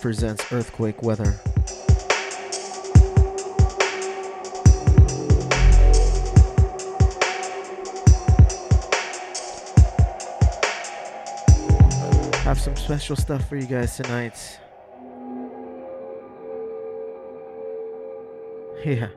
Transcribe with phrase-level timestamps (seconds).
[0.00, 1.38] Presents Earthquake Weather.
[12.44, 14.58] Have some special stuff for you guys tonight.
[18.84, 19.08] Yeah.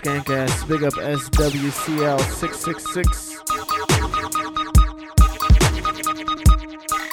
[0.00, 3.36] Skank Ass, big up SWCL 666.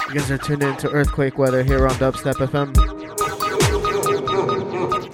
[0.07, 2.73] You guys are tuned in to Earthquake Weather here on Dubstep FM.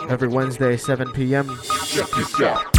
[0.08, 1.48] Every Wednesday, 7 p.m.
[1.88, 2.73] Check this out.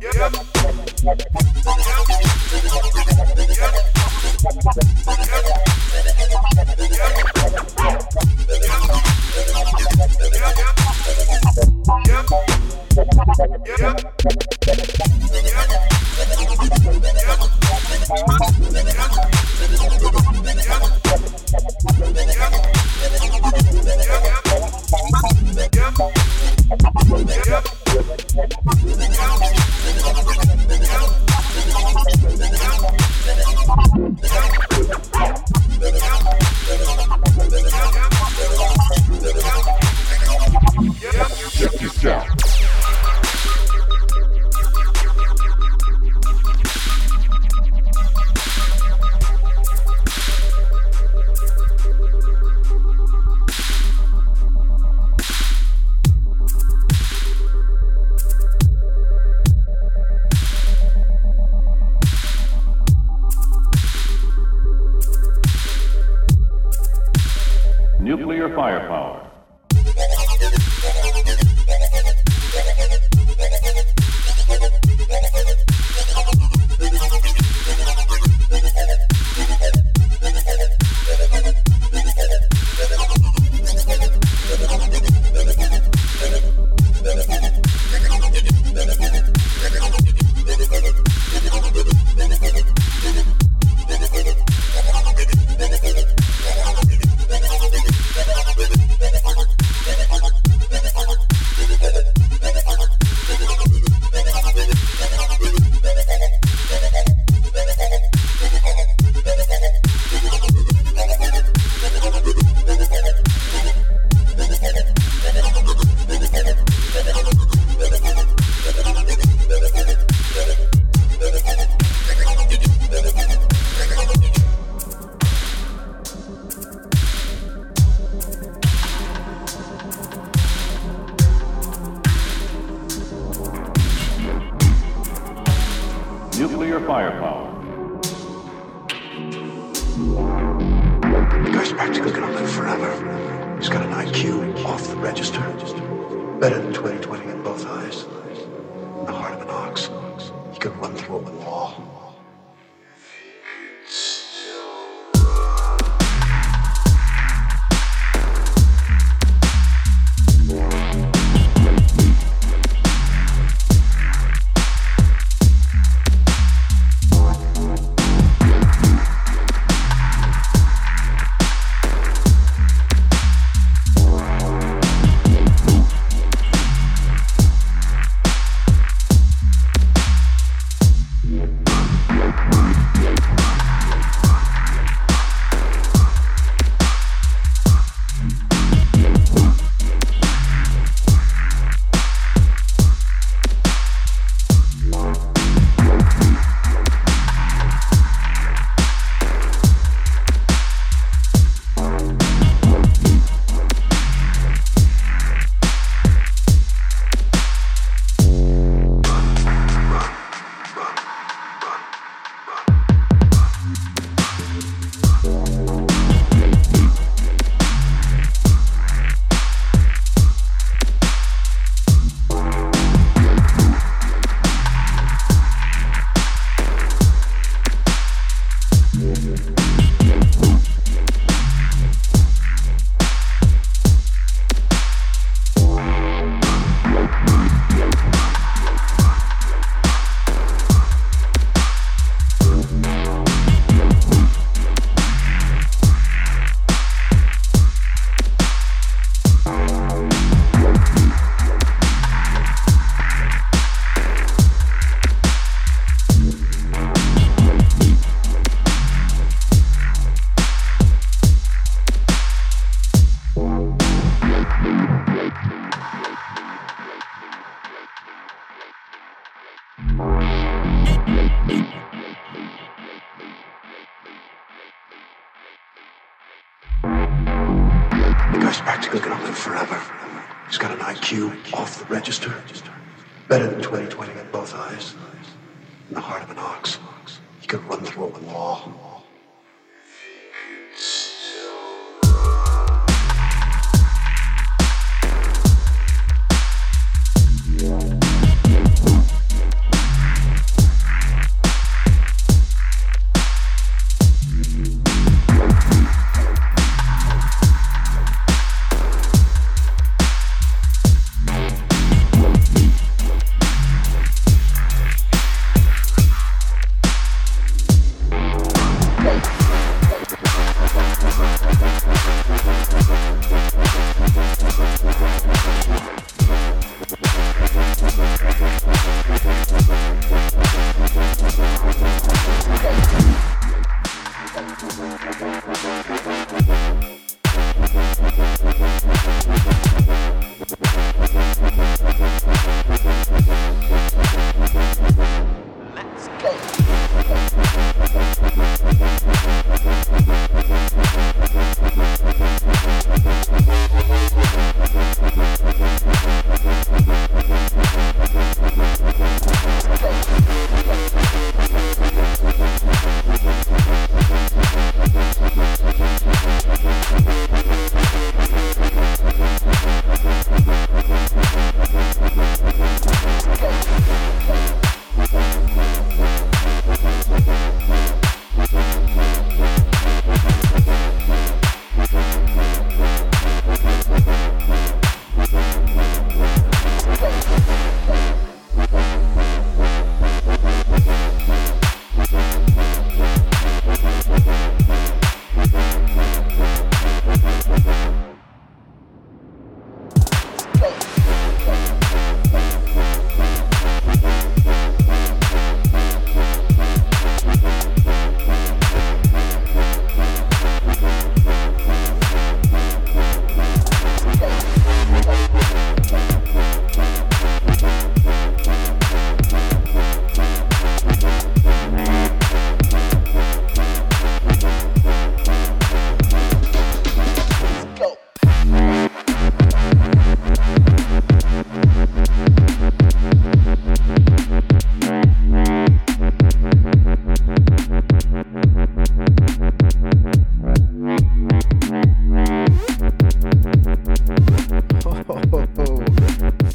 [0.00, 0.32] Check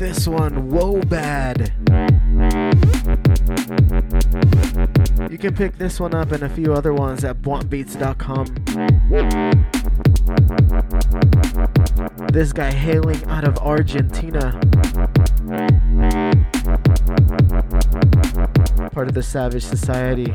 [0.06, 1.74] this one, Whoa Bad.
[5.32, 8.46] You can pick this one up and a few other ones at bwantbeats.com.
[12.32, 14.52] This guy hailing out of Argentina.
[18.92, 20.32] Part of the Savage Society.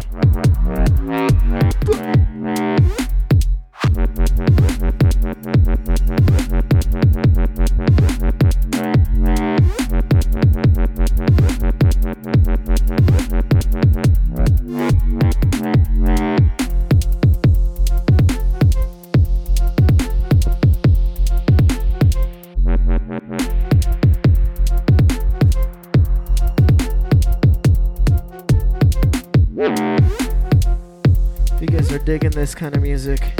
[32.40, 33.34] This kind of music,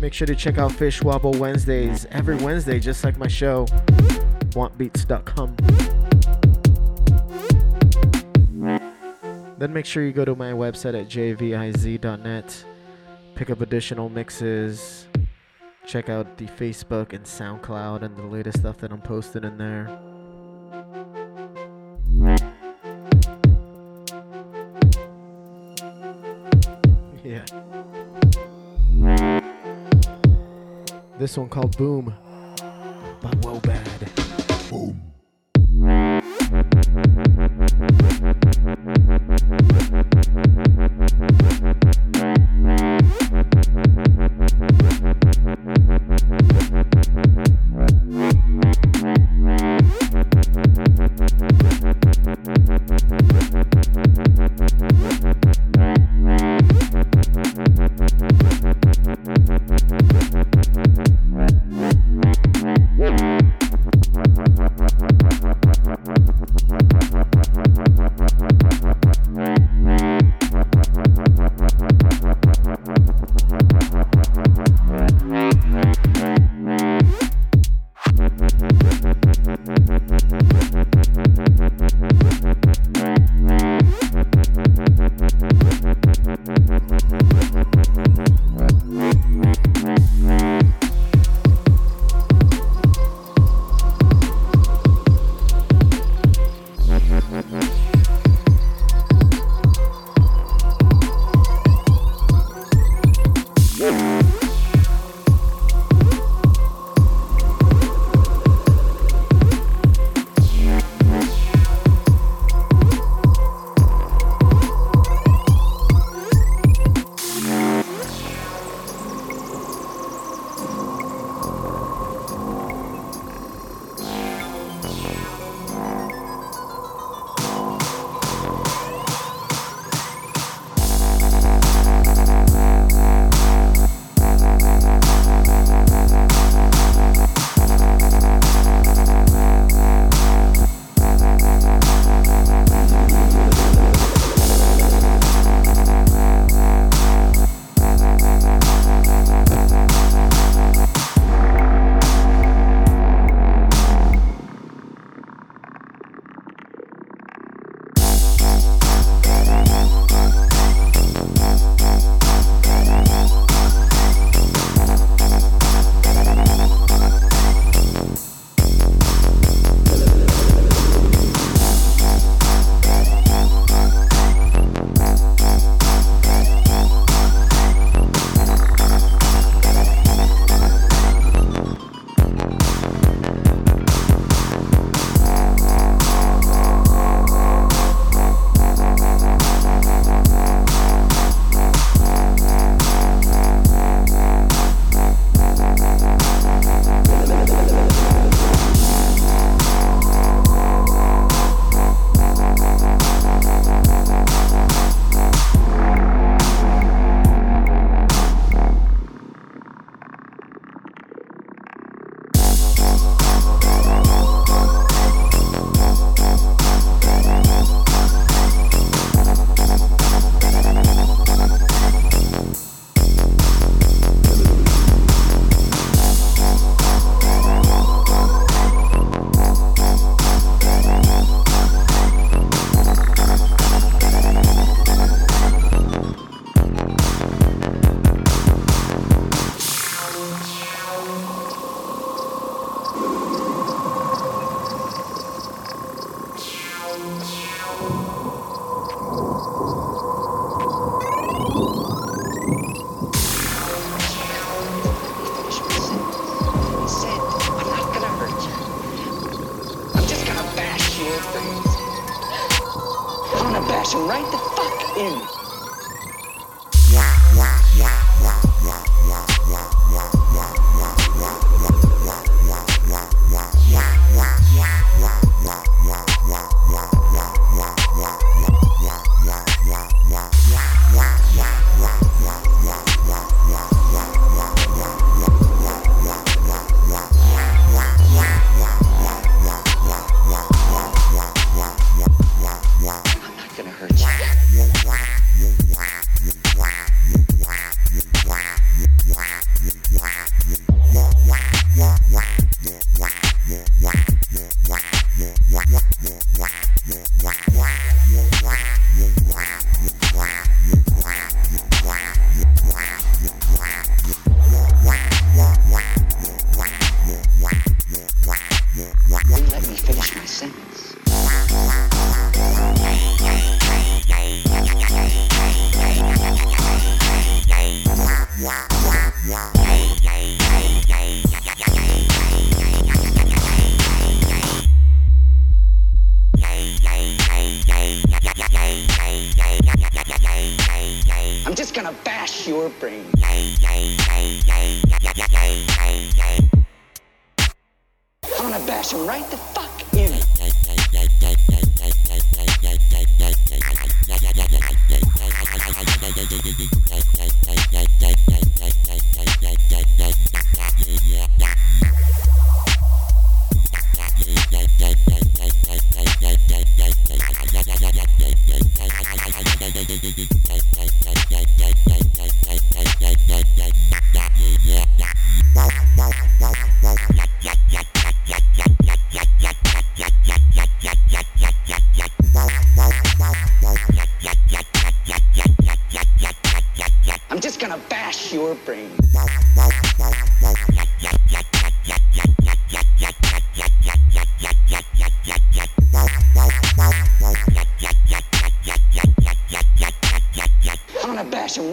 [0.00, 3.64] make sure to check out Fish Wobble Wednesdays every Wednesday, just like my show,
[4.50, 5.56] wantbeats.com.
[9.56, 12.64] Then make sure you go to my website at jviz.net,
[13.34, 15.06] pick up additional mixes,
[15.86, 19.88] check out the Facebook and SoundCloud and the latest stuff that I'm posting in there.
[31.20, 32.14] This one called Boom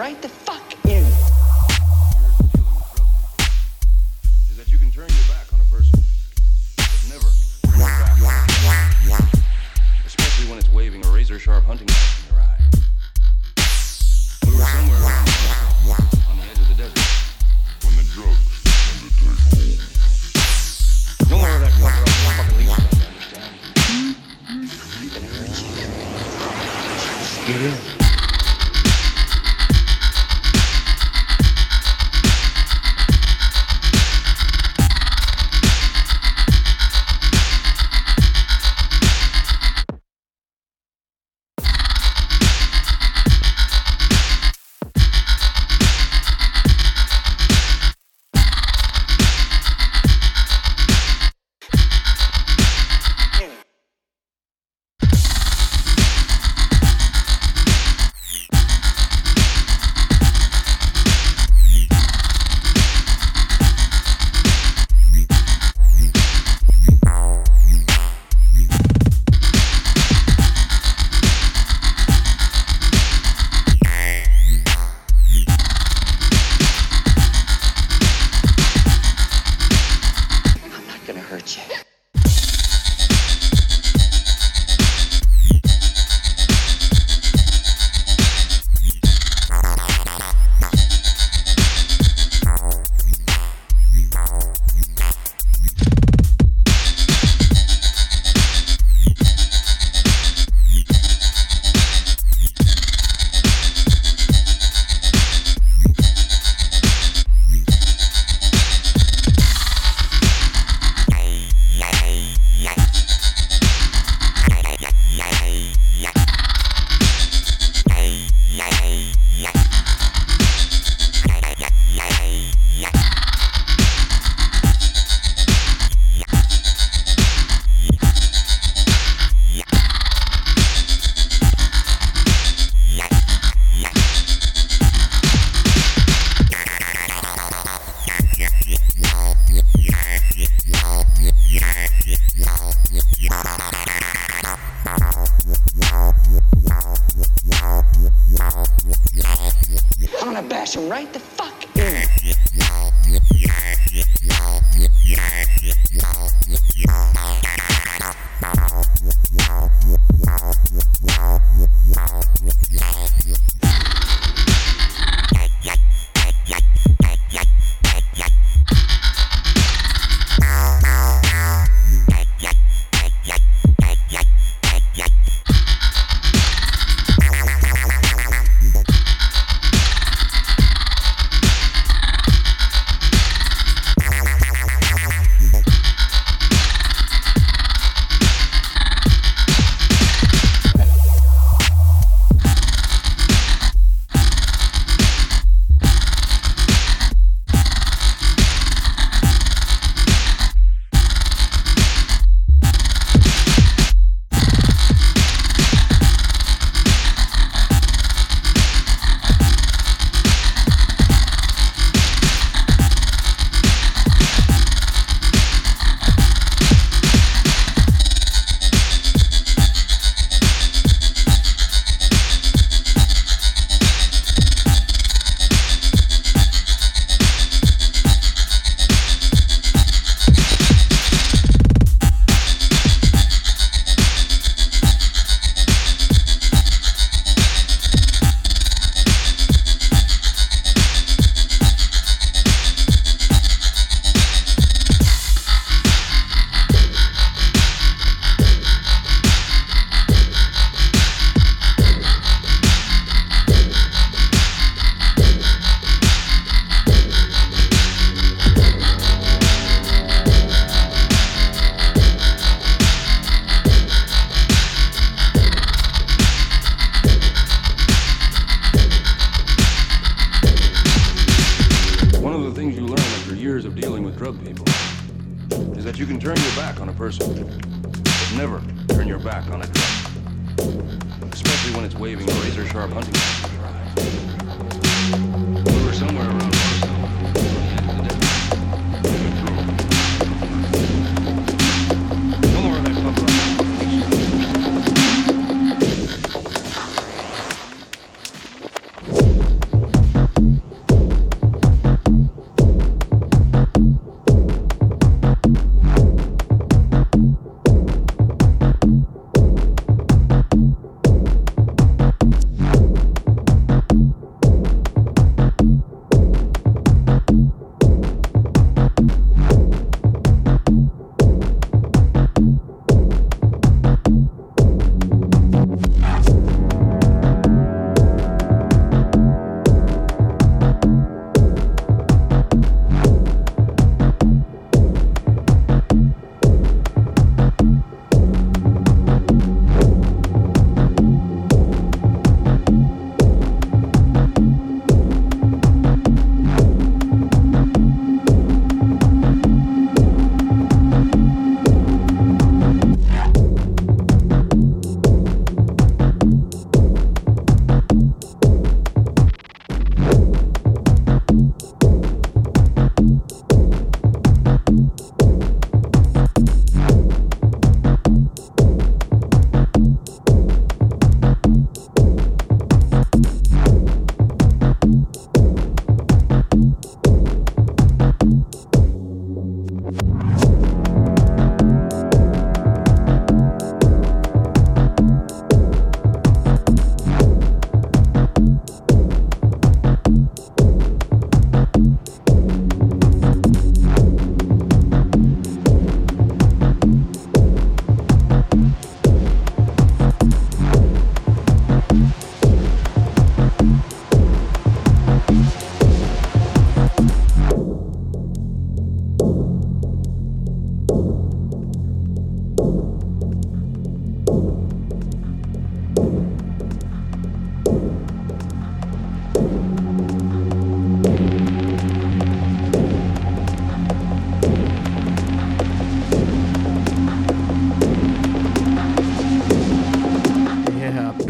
[0.08, 0.47] Wow.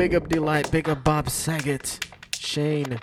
[0.07, 1.99] Big up Delight, big up Bob Saget,
[2.33, 2.97] Shane.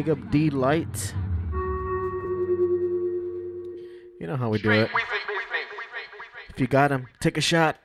[0.00, 1.12] Big up D Light.
[4.18, 4.90] You know how we do it.
[6.48, 7.76] If you got him, take a shot.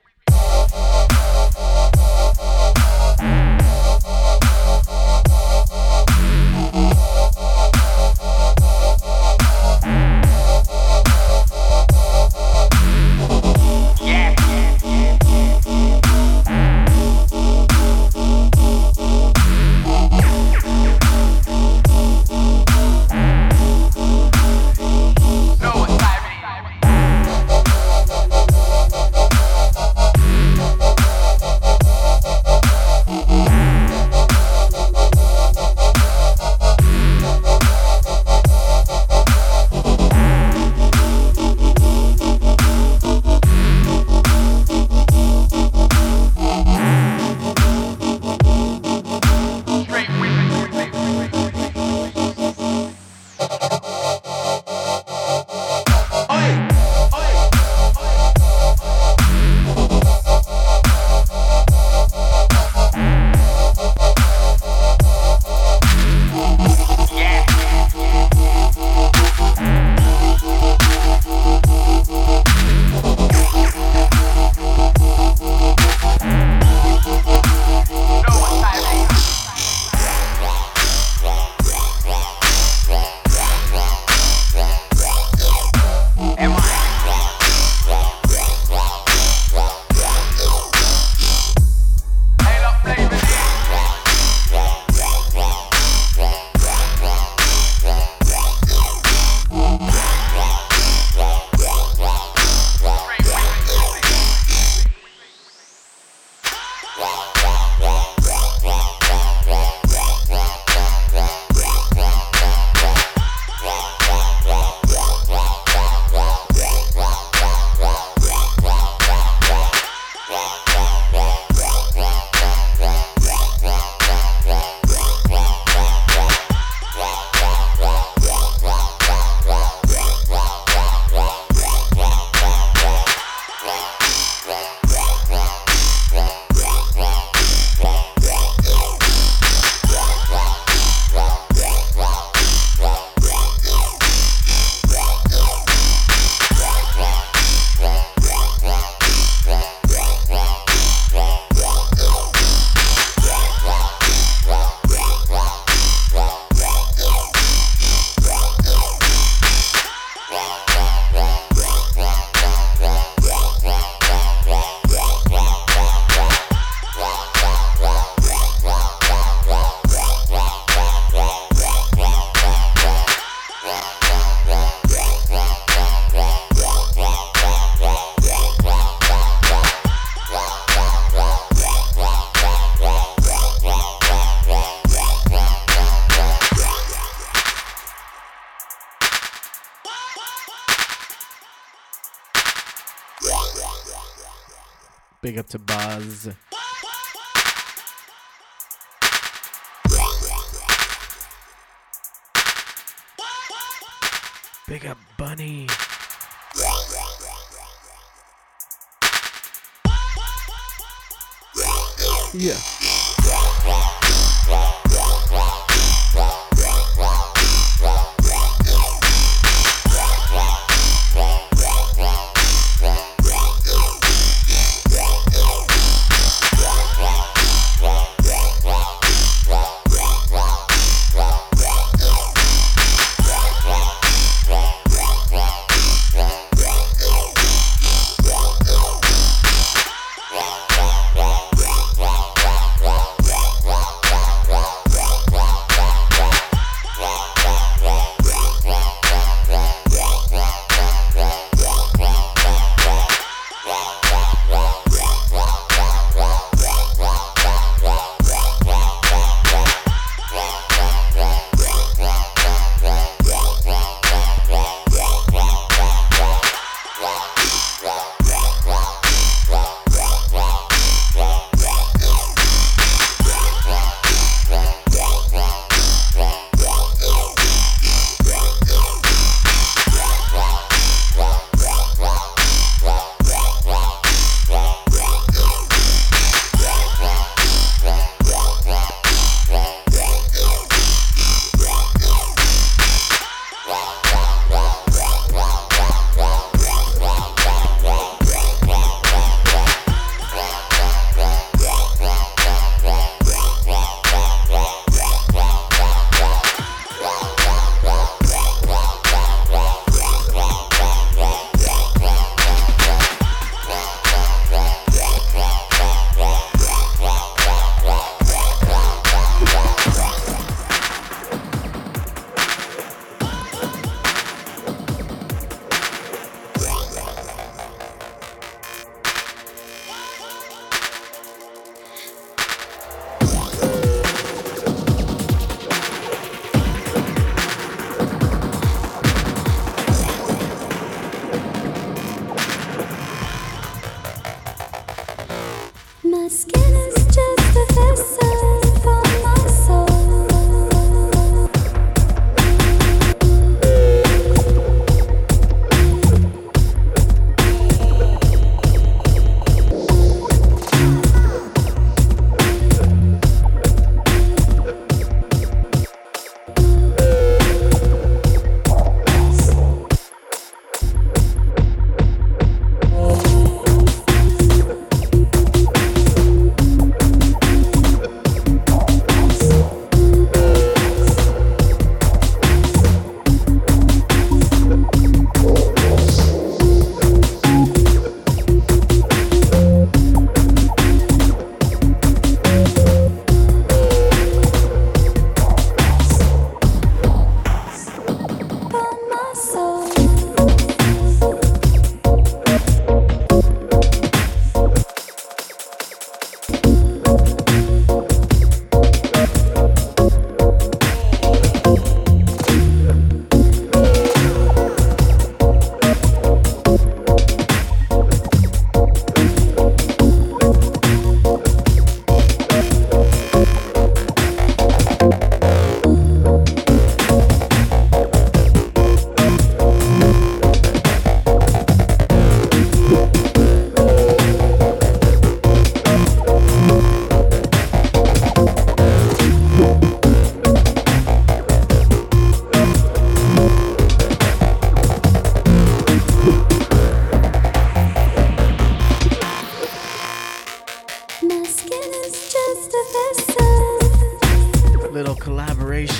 [195.95, 196.44] Up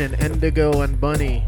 [0.05, 1.44] and Endigo and Bunny.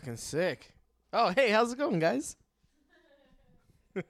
[0.00, 0.72] Fucking sick.
[1.12, 2.36] Oh, hey, how's it going, guys?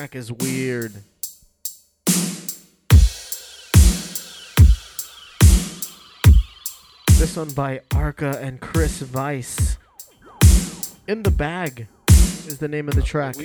[0.00, 0.94] track is weird.
[7.18, 9.76] This one by Arca and Chris Weiss.
[11.06, 13.36] In the Bag is the name of the track.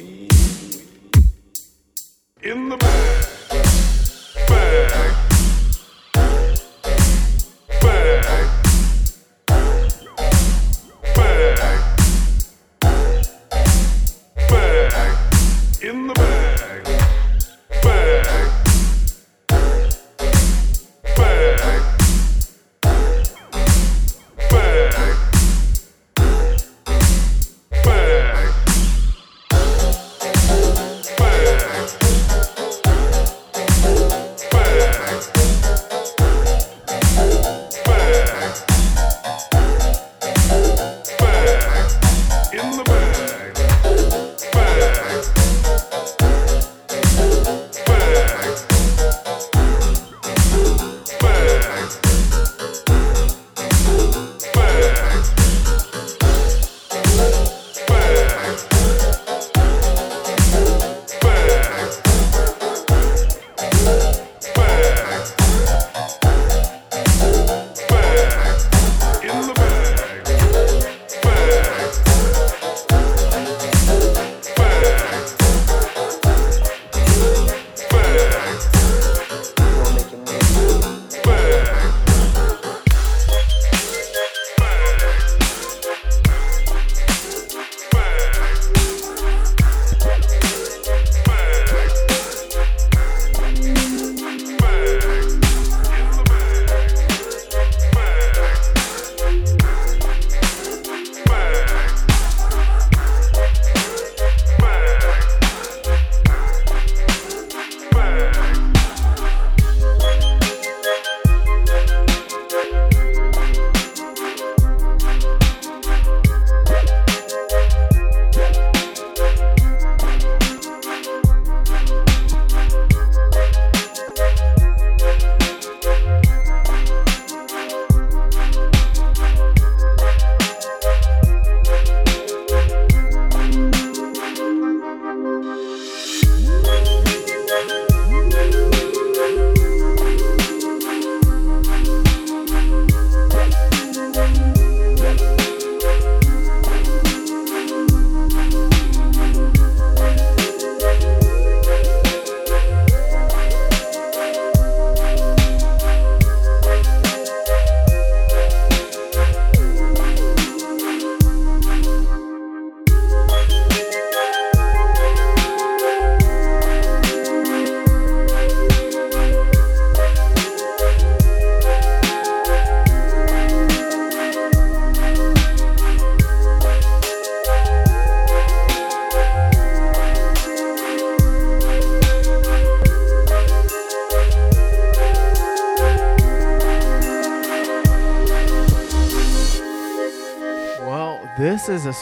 [2.42, 3.26] In the bag.
[4.48, 4.48] Bag.
[4.48, 5.25] Bag.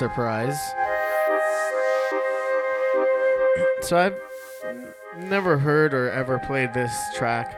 [0.04, 0.60] Surprise.
[3.80, 4.18] So I've
[5.18, 7.56] never heard or ever played this track.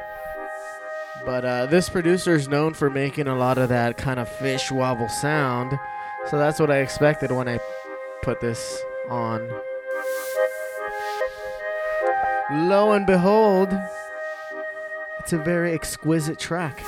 [1.26, 4.70] But uh, this producer is known for making a lot of that kind of fish
[4.70, 5.80] wobble sound.
[6.30, 7.60] So that's what I expected when I
[8.22, 8.80] put this
[9.10, 9.50] on.
[12.52, 13.74] Lo and behold,
[15.20, 16.84] it's a very exquisite track.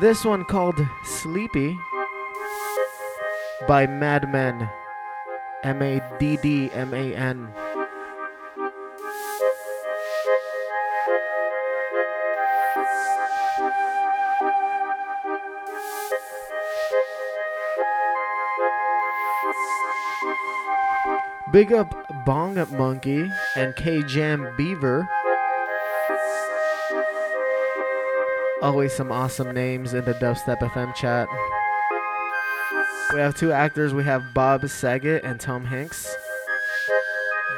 [0.00, 1.78] This one called Sleepy
[3.68, 4.70] by Maddman.
[5.62, 7.54] M A D D M A N.
[21.52, 21.94] Big up
[22.26, 25.08] Bong Up Monkey and K Jam Beaver.
[28.62, 31.28] Always some awesome names in the Dubstep FM chat.
[33.12, 33.92] We have two actors.
[33.92, 36.16] We have Bob Saget and Tom Hanks.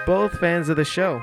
[0.06, 1.22] Both fans of the show.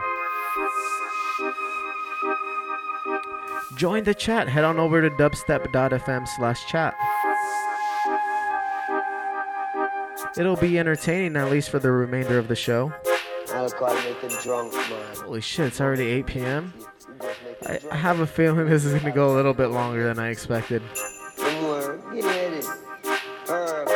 [3.76, 4.48] Join the chat.
[4.48, 6.96] Head on over to dubstep.fm slash chat.
[10.38, 12.92] It'll be entertaining, at least for the remainder of the show.
[13.64, 15.16] Alcohol make them drunk, man.
[15.16, 16.74] Holy shit, it's already 8 p.m.
[17.00, 19.54] Cigarettes make them I, I have a feeling this is going to go a little
[19.54, 20.82] bit longer than I expected.
[21.62, 22.66] More, get at it.
[23.48, 23.90] Herb.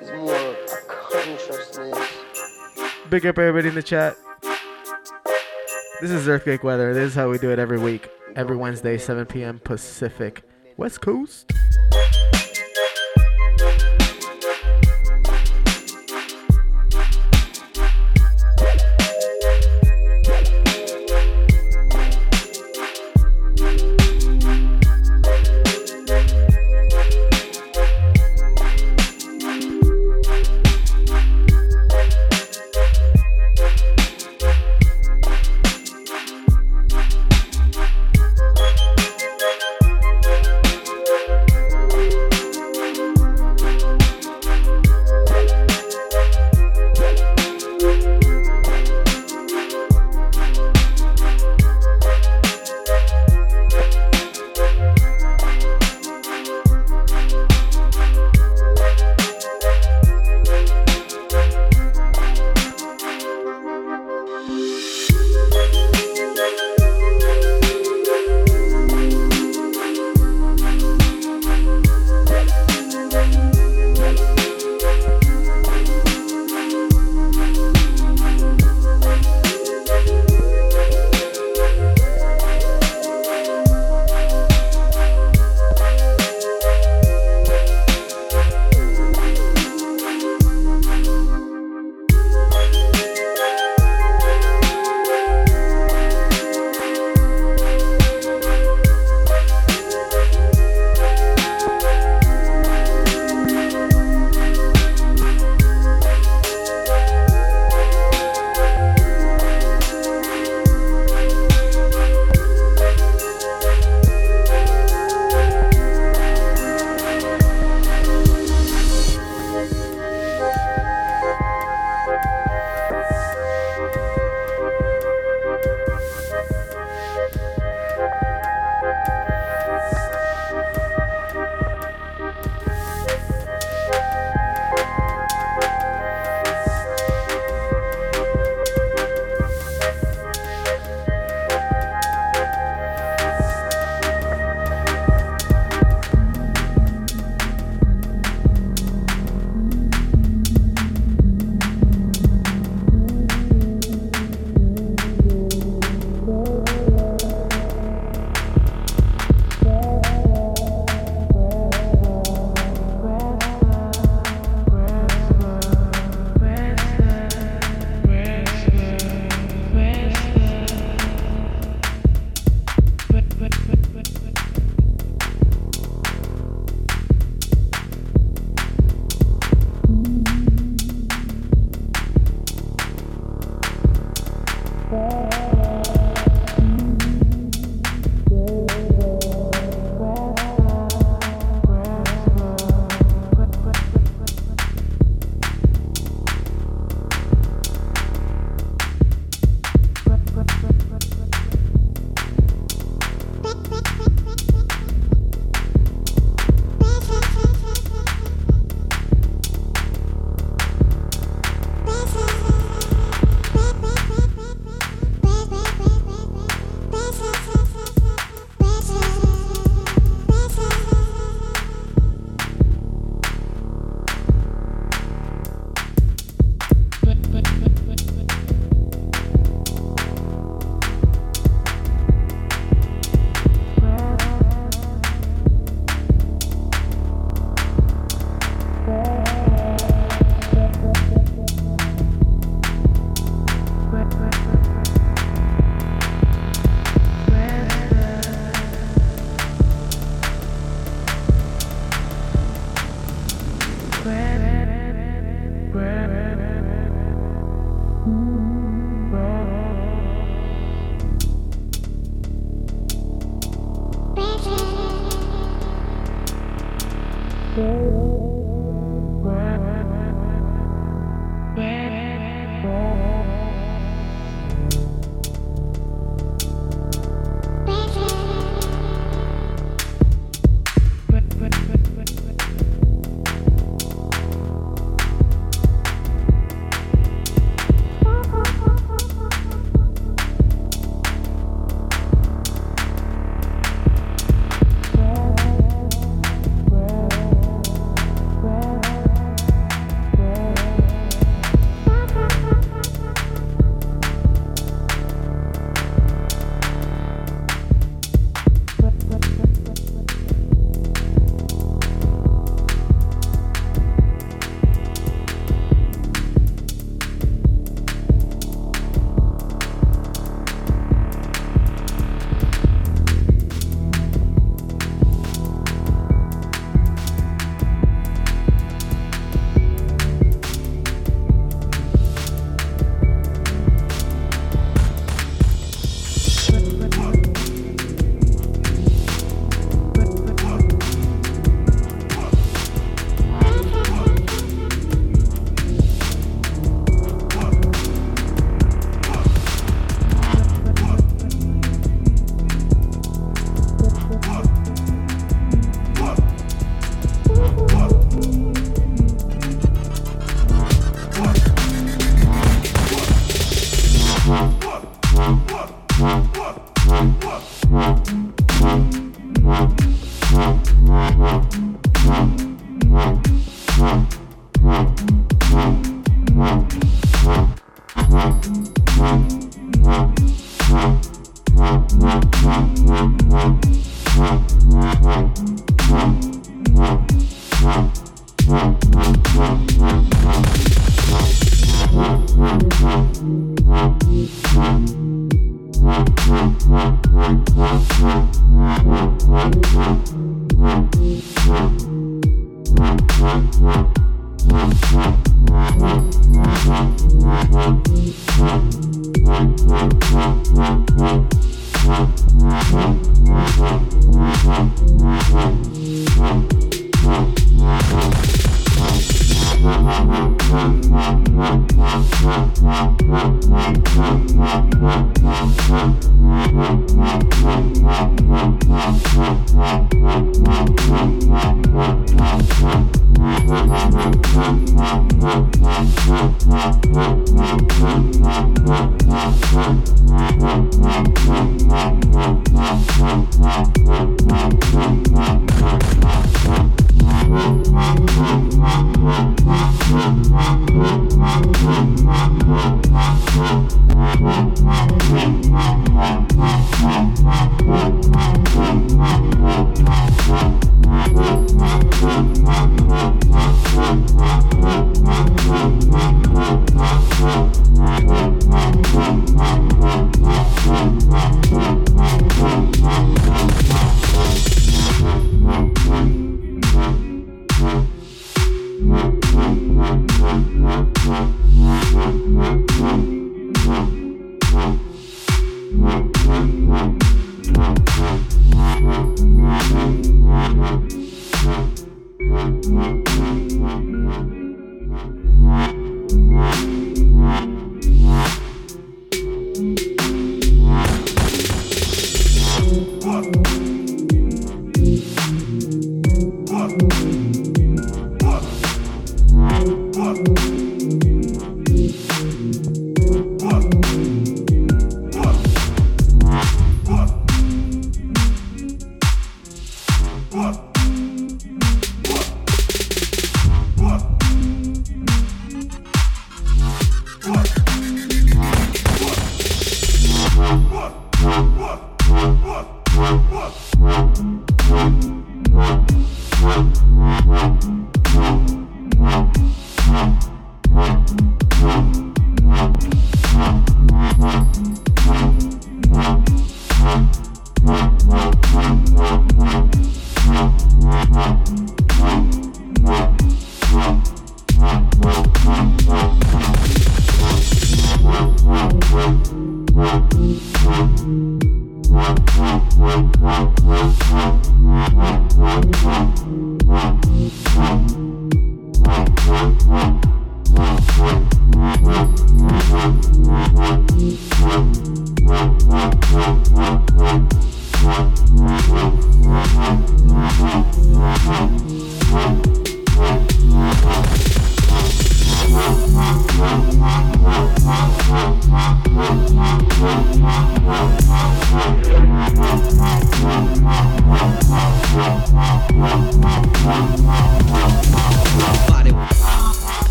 [0.00, 0.56] There's more
[0.86, 1.98] consciousness.
[3.08, 4.16] Big up everybody in the chat.
[6.02, 6.92] This is Earthquake Weather.
[6.92, 8.10] This is how we do it every week.
[8.34, 9.60] Every Wednesday, 7 p.m.
[9.64, 10.42] Pacific.
[10.76, 11.50] West Coast.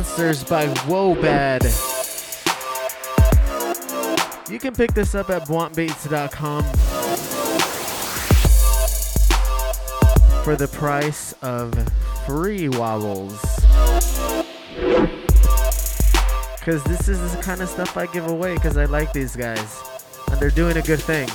[0.00, 1.60] Monsters by Wobad.
[4.50, 6.62] You can pick this up at bluntbeats.com
[10.42, 11.74] for the price of
[12.24, 13.38] free wobbles.
[16.58, 19.82] Because this is the kind of stuff I give away because I like these guys.
[20.28, 21.28] And they're doing a good thing.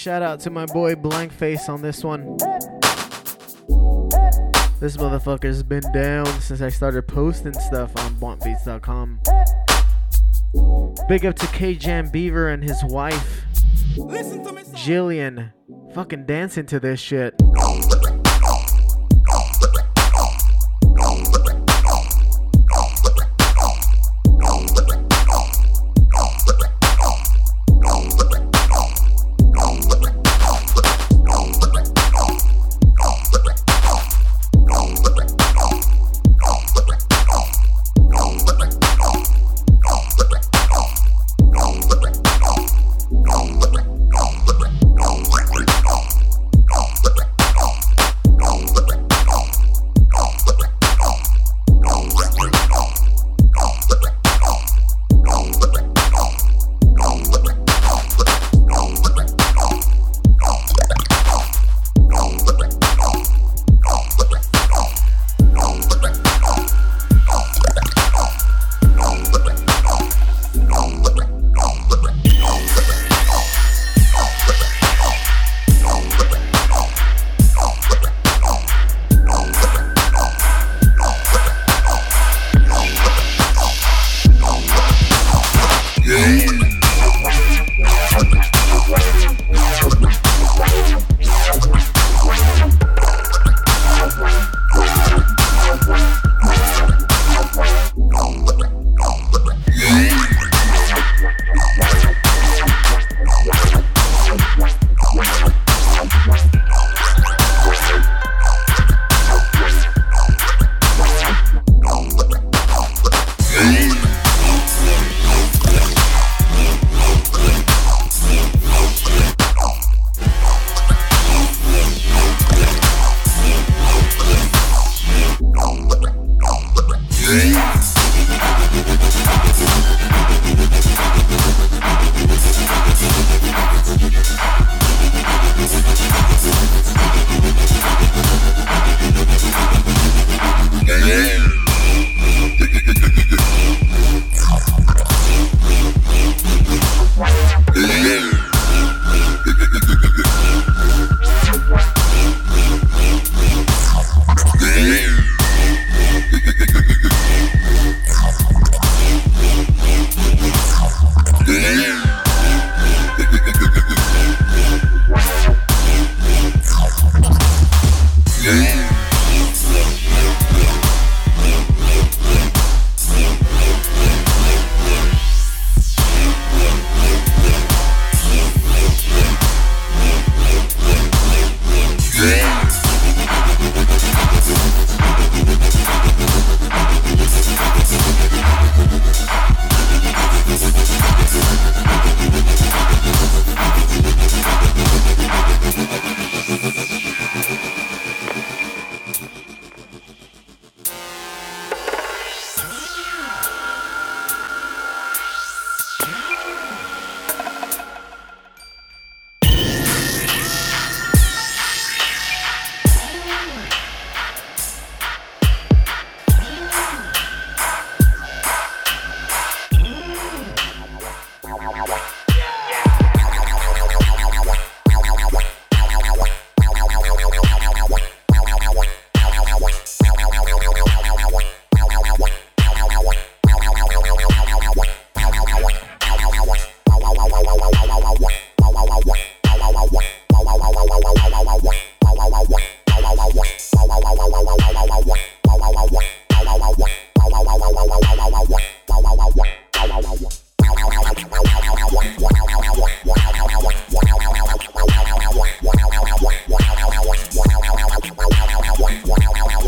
[0.00, 2.38] Shout out to my boy Blankface on this one.
[4.80, 9.20] This motherfucker's been down since I started posting stuff on BluntBeats.com.
[11.06, 13.44] Big up to K Jam Beaver and his wife,
[14.72, 15.52] Jillian.
[15.92, 17.39] Fucking dancing to this shit.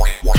[0.03, 0.32] wah, wah.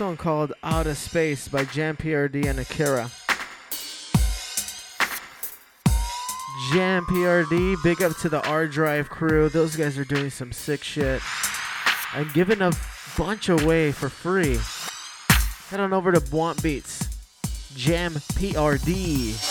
[0.00, 3.10] One called Out of Space by Jam PRD and Akira.
[6.72, 9.50] Jam PRD, big up to the R Drive crew.
[9.50, 11.20] Those guys are doing some sick shit.
[12.14, 12.72] I'm giving a
[13.18, 14.58] bunch away for free.
[15.68, 17.08] Head on over to BluntBeats.
[17.76, 19.49] Jam PRD.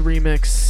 [0.00, 0.61] Remix.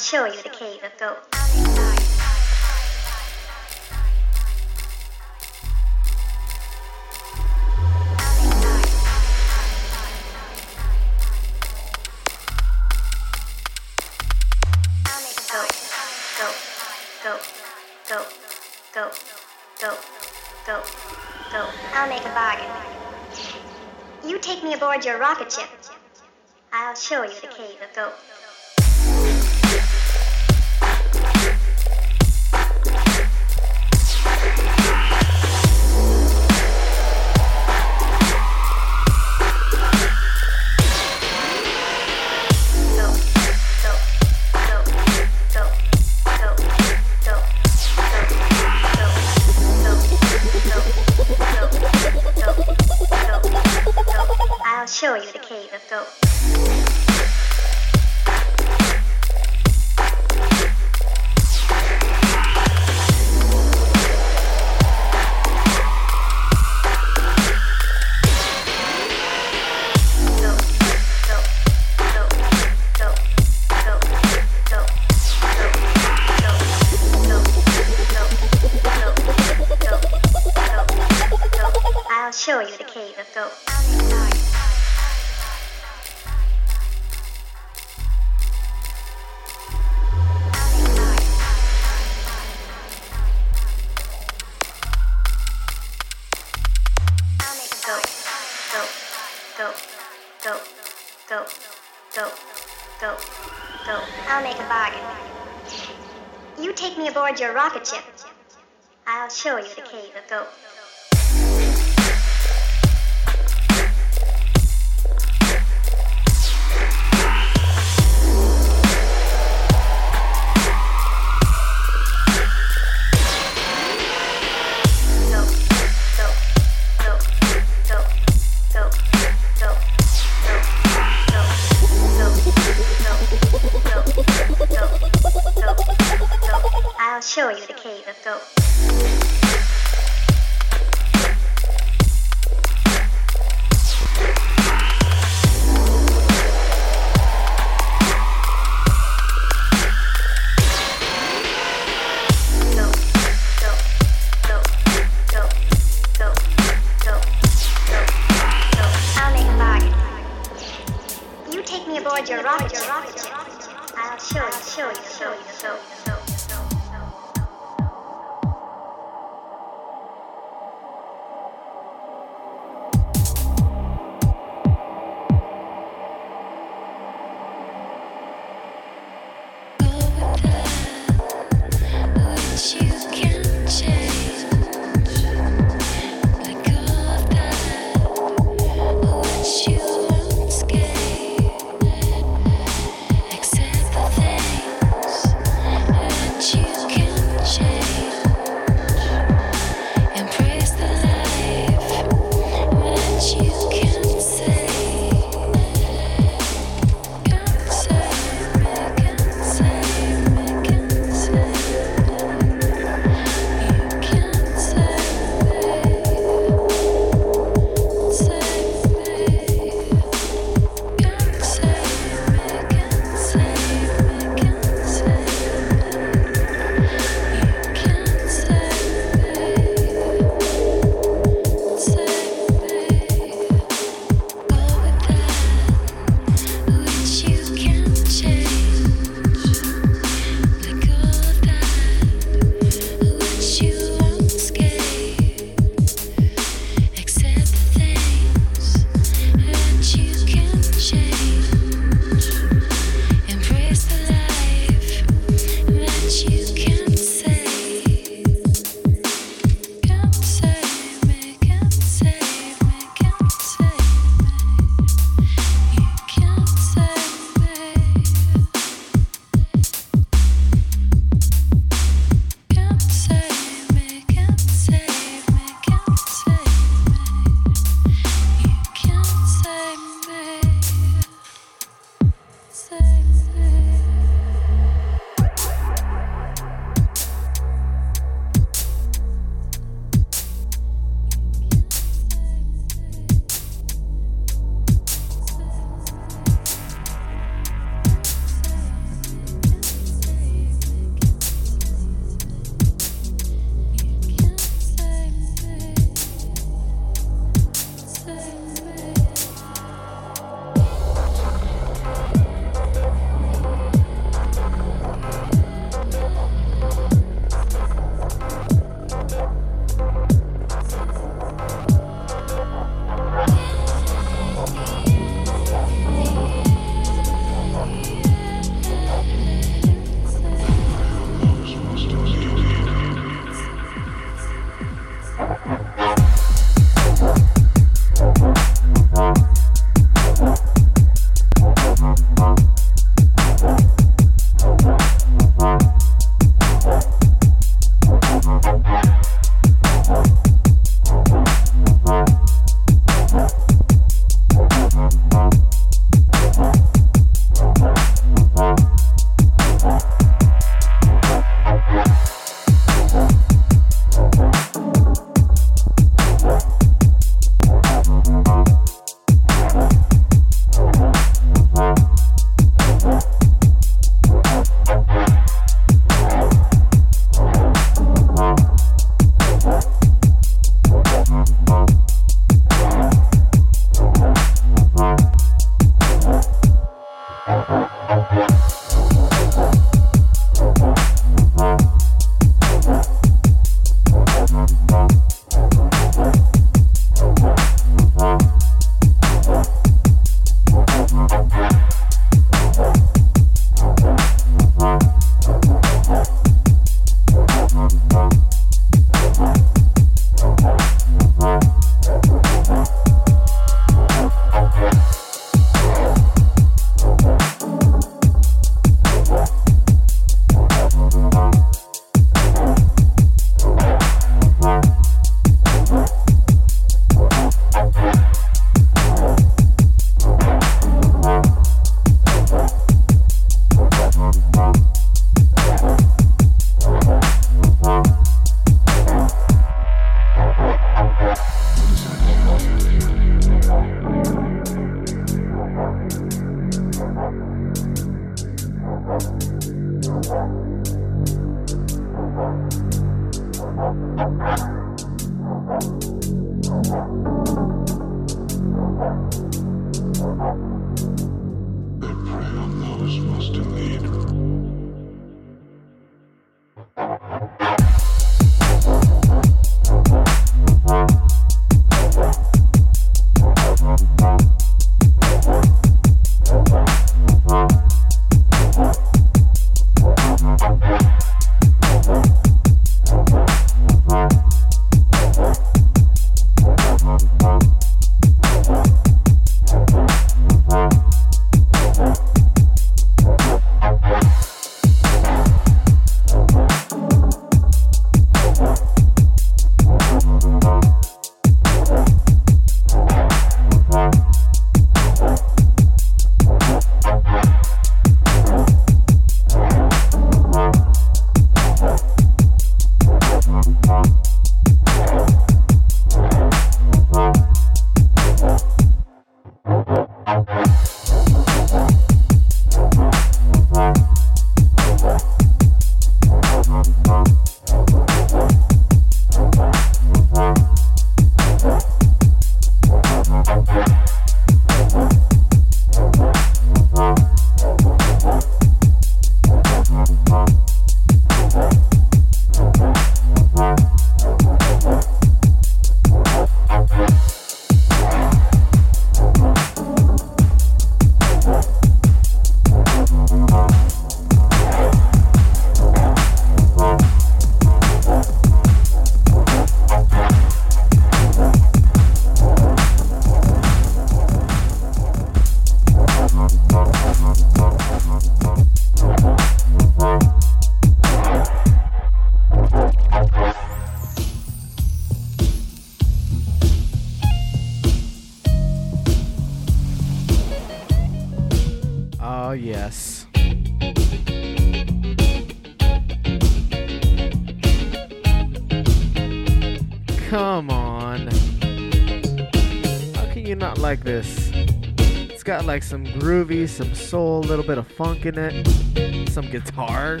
[595.50, 600.00] like some groovy, some soul, a little bit of funk in it, some guitar.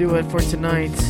[0.00, 1.09] do it for tonight.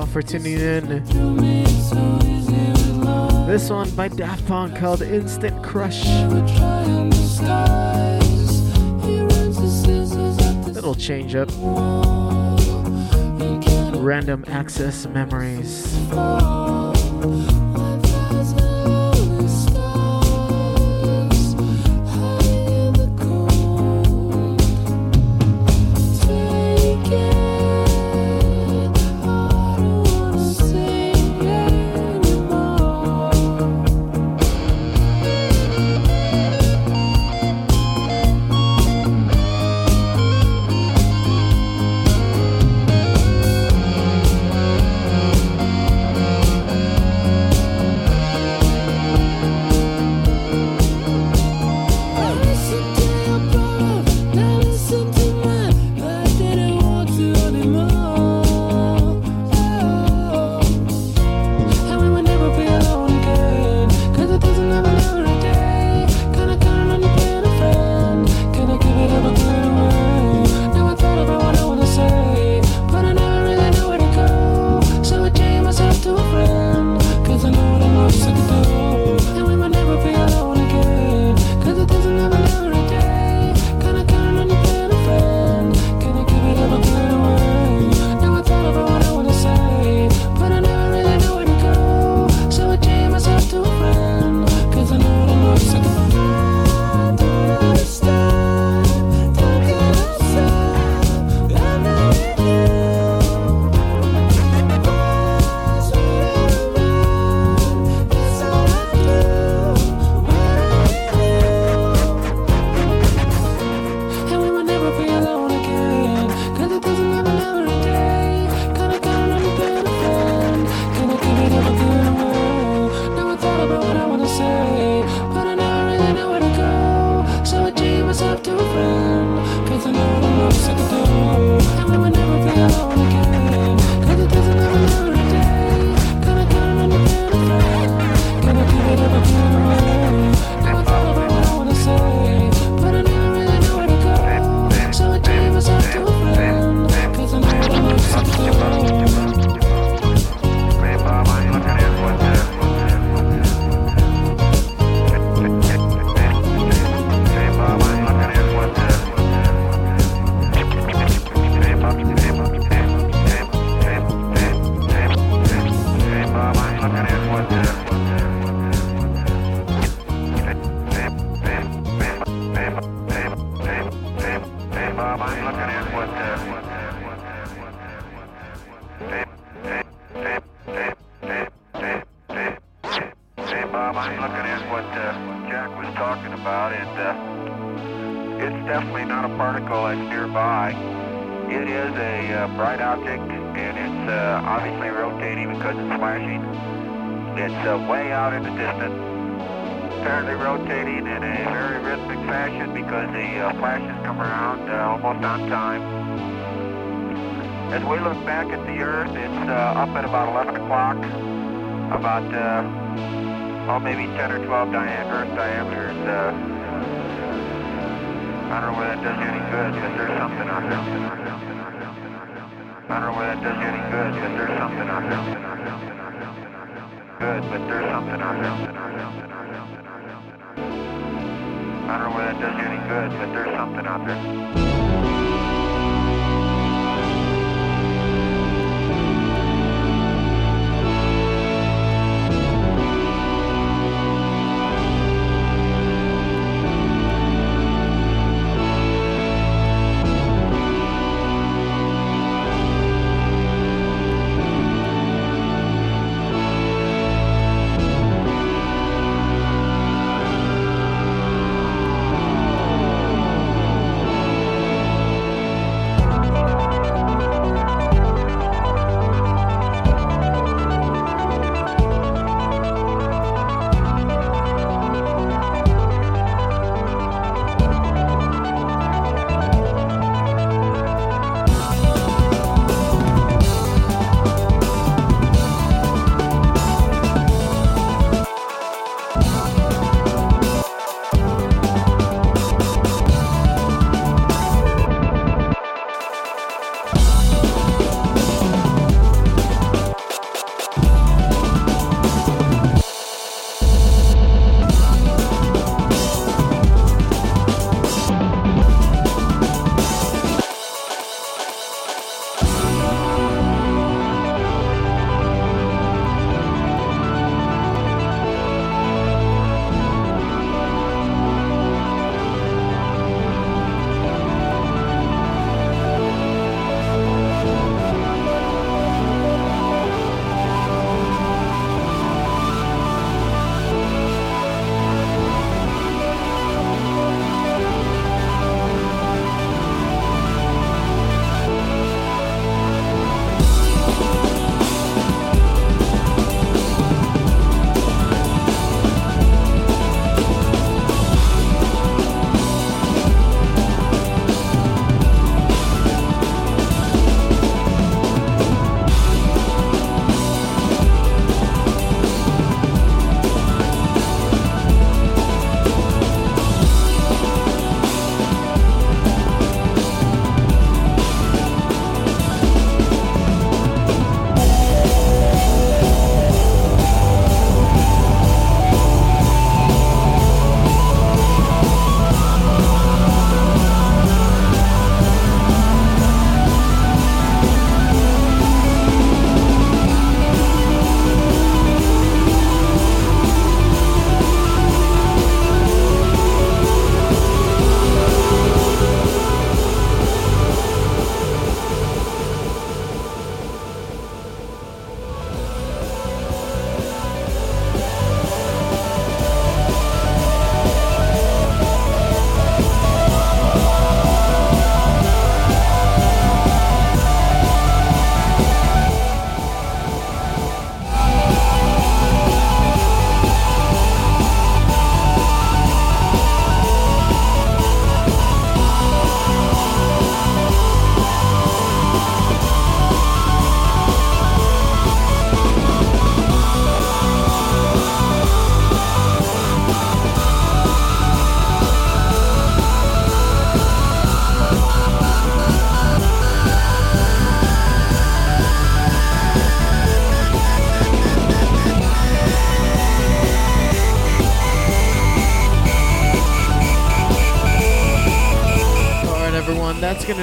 [0.00, 0.86] all for tuning in.
[3.46, 6.06] This one by Daft Punk called Instant Crush.
[10.72, 11.50] Little change up.
[14.02, 15.94] Random access memories.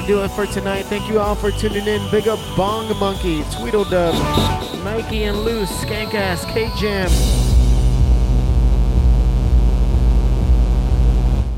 [0.07, 0.83] do it for tonight.
[0.83, 2.09] Thank you all for tuning in.
[2.09, 4.13] Big up Bong Monkey, Tweedledub,
[4.81, 7.09] Nike and Loose, Skankass, K Jam.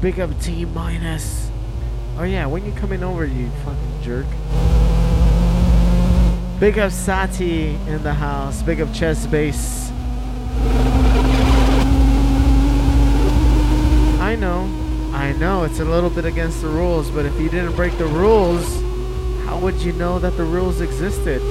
[0.02, 1.52] Big up T Minus.
[2.18, 4.26] Oh yeah, when you coming over, you fucking jerk.
[6.60, 8.64] Big up Sati in the house.
[8.64, 9.92] Big up Chess Bass.
[14.20, 14.89] I know.
[15.20, 18.06] I know, it's a little bit against the rules, but if you didn't break the
[18.06, 18.82] rules,
[19.46, 21.44] how would you know that the rules existed?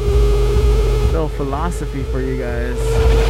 [1.13, 3.28] Little philosophy for you guys.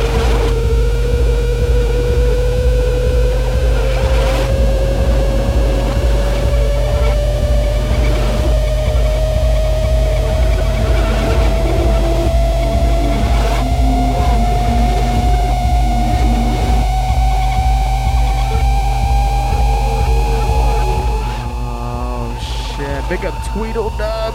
[23.52, 24.34] Tweedledub.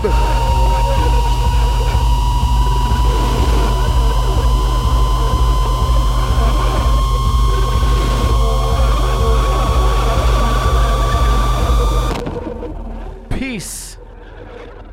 [13.30, 13.98] Peace.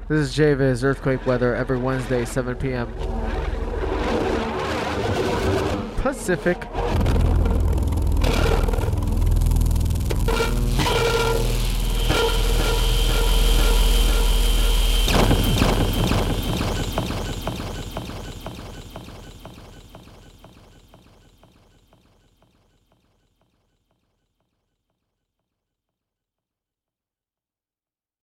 [0.09, 2.92] This is JViz Earthquake Weather every Wednesday, 7 p.m.
[5.97, 6.69] Pacific.